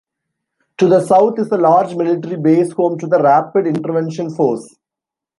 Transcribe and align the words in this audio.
To 0.79 0.87
the 0.87 1.05
South 1.05 1.37
is 1.37 1.51
a 1.51 1.57
large 1.57 1.95
military 1.95 2.35
base 2.35 2.71
home 2.71 2.97
to 2.97 3.05
the 3.05 3.21
rapid 3.21 3.67
intervention 3.67 4.31
force. 4.33 4.67